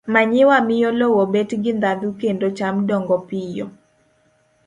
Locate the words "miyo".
0.67-0.89